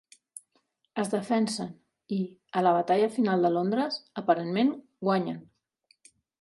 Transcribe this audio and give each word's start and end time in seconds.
Es 1.03 1.11
defensen 1.11 1.69
i, 2.17 2.19
a 2.61 2.65
la 2.69 2.73
batalla 2.79 3.11
final 3.19 3.47
de 3.49 3.53
Londres, 3.59 4.03
aparentment 4.25 4.75
guanyen. 5.09 5.41